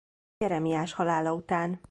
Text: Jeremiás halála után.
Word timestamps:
Jeremiás 0.39 0.93
halála 0.93 1.33
után. 1.33 1.79